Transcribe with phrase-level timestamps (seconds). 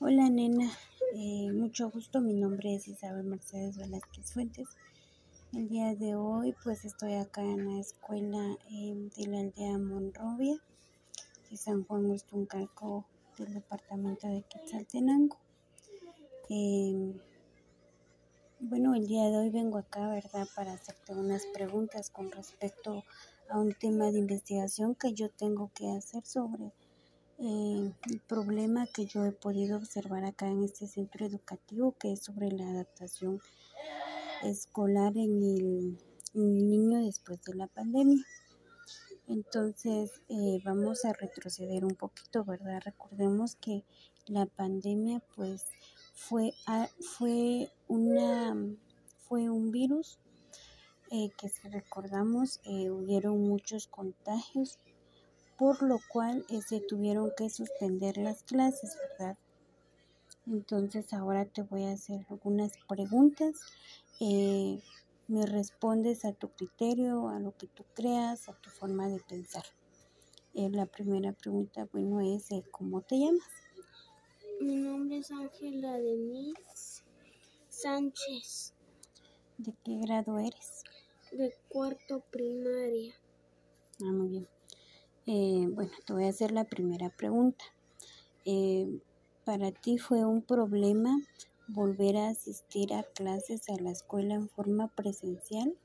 [0.00, 0.70] Hola nena,
[1.16, 4.68] eh, mucho gusto, mi nombre es Isabel Mercedes Velázquez Fuentes.
[5.52, 10.54] El día de hoy pues estoy acá en la escuela eh, de la aldea Monrovia
[11.50, 13.06] de San Juan Ustuncalco
[13.38, 15.36] del departamento de Quetzaltenango.
[16.48, 17.12] Eh,
[18.60, 23.02] bueno, el día de hoy vengo acá, ¿verdad?, para hacerte unas preguntas con respecto
[23.50, 26.72] a un tema de investigación que yo tengo que hacer sobre
[27.40, 32.24] eh, el problema que yo he podido observar acá en este centro educativo, que es
[32.24, 33.40] sobre la adaptación
[34.42, 35.98] escolar en el,
[36.34, 38.24] niño después de la pandemia.
[39.28, 42.82] Entonces, eh, vamos a retroceder un poquito, ¿verdad?
[42.84, 43.84] Recordemos que
[44.26, 45.64] la pandemia, pues,
[46.14, 46.52] fue,
[47.00, 48.56] fue, una,
[49.28, 50.18] fue un virus
[51.12, 54.78] eh, que si recordamos, hubieron muchos contagios,
[55.58, 59.36] por lo cual se este, tuvieron que suspender las clases, ¿verdad?
[60.46, 63.56] Entonces ahora te voy a hacer algunas preguntas.
[64.20, 64.80] Eh,
[65.26, 69.64] me respondes a tu criterio, a lo que tú creas, a tu forma de pensar.
[70.54, 73.48] Eh, la primera pregunta, bueno, es ¿cómo te llamas?
[74.60, 77.02] Mi nombre es Ángela Denise
[77.68, 78.74] Sánchez.
[79.58, 80.82] ¿De qué grado eres?
[81.32, 83.14] De cuarto primaria.
[84.00, 84.57] Ah, muy bien.
[85.30, 87.62] Eh, bueno, te voy a hacer la primera pregunta.
[88.46, 88.86] Eh,
[89.44, 91.20] ¿Para ti fue un problema
[91.66, 95.76] volver a asistir a clases a la escuela en forma presencial?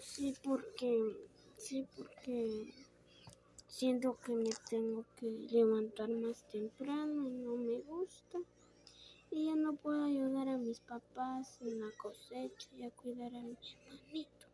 [0.00, 1.16] Sí, porque
[1.56, 2.72] sí, porque
[3.66, 8.38] siento que me tengo que levantar más temprano no me gusta.
[9.32, 13.42] Y ya no puedo ayudar a mis papás en la cosecha y a cuidar a
[13.42, 13.56] mi
[13.88, 14.47] hermanito.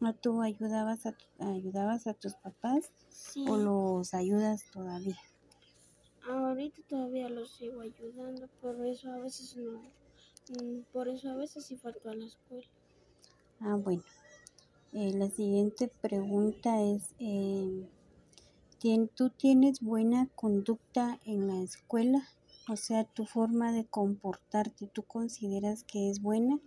[0.00, 2.90] ¿No tú ayudabas a, ayudabas a tus papás
[3.46, 5.18] o los ayudas todavía?
[6.26, 9.82] Ahorita todavía los sigo ayudando, por eso a veces no,
[10.48, 12.66] mm, por eso a veces sí falto a la escuela.
[13.60, 14.02] Ah, bueno.
[14.92, 17.86] Eh, la siguiente pregunta es, eh,
[19.14, 22.26] ¿tú tienes buena conducta en la escuela?
[22.68, 26.58] O sea, tu forma de comportarte, ¿tú consideras que es buena?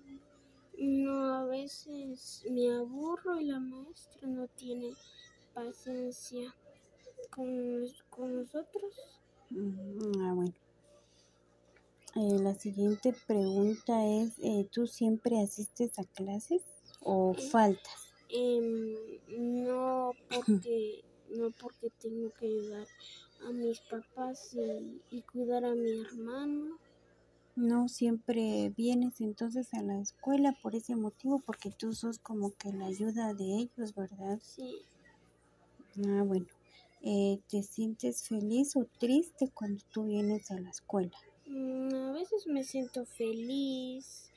[0.85, 4.91] No, a veces me aburro y la maestra no tiene
[5.53, 6.53] paciencia
[7.29, 8.93] con, nosotros.
[9.49, 10.53] Mm, ah, bueno.
[12.15, 16.63] Eh, la siguiente pregunta es, eh, ¿tú siempre asistes a clases
[16.99, 18.11] o faltas?
[18.27, 18.93] Em,
[19.63, 22.87] no, porque no porque tengo que ayudar
[23.47, 26.77] a mis papás y, y cuidar a mi hermano
[27.55, 32.73] no siempre vienes entonces a la escuela por ese motivo, porque tú sos como que
[32.73, 34.39] la ayuda de ellos, ¿verdad?
[34.41, 34.81] Sí.
[36.07, 36.47] Ah, bueno.
[37.01, 41.17] Eh, ¿Te sientes feliz o triste cuando tú vienes a la escuela?
[41.45, 44.31] Mm, a veces me siento feliz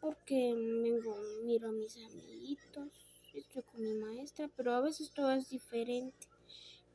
[0.00, 2.88] porque vengo, miro a mis amiguitos,
[3.34, 6.28] estoy con mi maestra, pero a veces todo es diferente.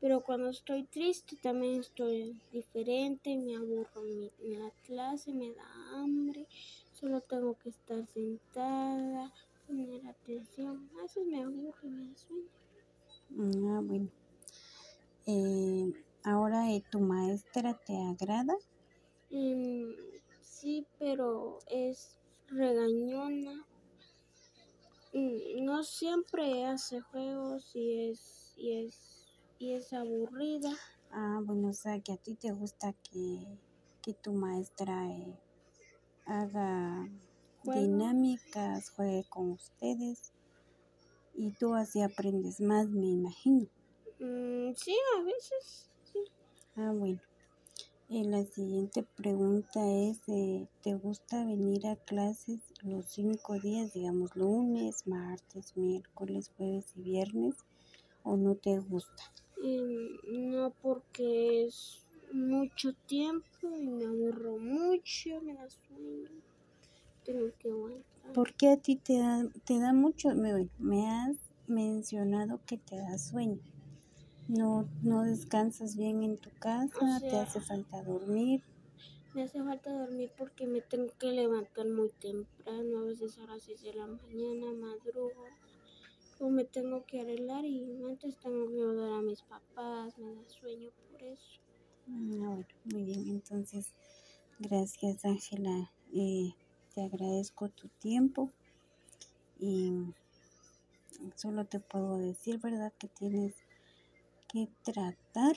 [0.01, 6.47] Pero cuando estoy triste también estoy diferente, me aburro en, la clase, me da hambre,
[6.93, 9.33] solo tengo que estar sentada,
[9.67, 10.89] poner atención.
[10.97, 12.47] A veces me aburro y me da sueño.
[13.37, 14.09] Ah, bueno.
[15.25, 15.93] Eh,
[16.23, 18.55] ahora, eh, ¿tu maestra te agrada?
[19.29, 19.93] Em,
[20.41, 22.17] sí, pero es
[22.47, 23.65] regañona.
[25.13, 29.18] Mm, no siempre hace juegos y es, y es
[29.59, 30.71] y es aburrida.
[31.11, 33.45] Ah, bueno, o sea, que a ti te gusta que,
[34.01, 35.37] que tu maestra eh,
[36.25, 37.07] haga
[37.63, 40.31] dinámicas, juegue con ustedes
[41.33, 43.67] y tú así aprendes más, me imagino.
[44.19, 46.19] Mm, sí, a veces, sí.
[46.75, 47.19] Ah, bueno.
[48.11, 54.35] Eh, la siguiente pregunta es, eh, ¿te gusta venir a clases los cinco días, digamos
[54.35, 57.55] lunes, martes, miércoles, jueves y viernes,
[58.23, 59.23] o no te gusta?
[59.61, 63.45] No porque es mucho tiempo
[63.77, 66.29] y me aburro mucho, me da sueño.
[67.25, 68.33] Tengo que aguantar.
[68.33, 70.29] ¿Por qué a ti te da, te da mucho?
[70.35, 71.37] Me, me has
[71.67, 73.59] mencionado que te da sueño.
[74.47, 78.63] No, no descansas bien en tu casa, te hace falta dormir.
[79.33, 83.61] Me hace falta dormir porque me tengo que levantar muy temprano, a veces a las
[83.63, 85.45] 6 de la mañana, madrugo
[86.39, 90.47] o me tengo que arreglar y antes tengo que ayudar a mis papás, me da
[90.47, 91.59] sueño por eso.
[92.07, 93.93] Ah, bueno, muy bien, entonces
[94.57, 96.53] gracias Ángela, eh,
[96.93, 98.51] te agradezco tu tiempo
[99.59, 99.93] y
[101.35, 102.93] solo te puedo decir, ¿verdad?
[102.97, 103.55] Que tienes
[104.47, 105.55] que tratar,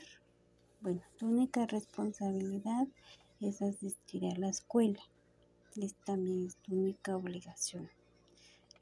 [0.81, 2.87] bueno, tu única responsabilidad
[3.41, 5.03] es asistir a la escuela.
[5.77, 7.89] Es también es tu única obligación.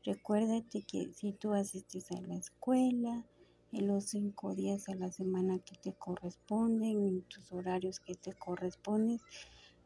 [0.04, 3.24] Recuérdate que si tú asistes a la escuela,
[3.72, 8.32] en los cinco días a la semana que te corresponden, en tus horarios que te
[8.32, 9.20] corresponden,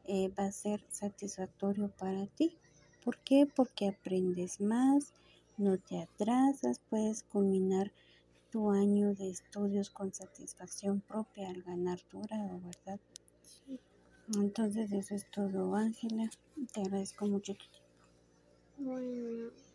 [0.04, 2.56] eh, va a ser satisfactorio para ti.
[3.04, 3.46] ¿Por qué?
[3.46, 5.12] Porque aprendes más,
[5.58, 7.92] no te atrasas, puedes culminar
[8.50, 13.00] tu año de estudios con satisfacción propia al ganar tu grado, ¿verdad?
[13.42, 13.78] Sí.
[14.36, 16.30] Entonces eso es todo, Ángela.
[16.72, 17.84] Te agradezco mucho tu tiempo.
[18.78, 19.73] Bueno.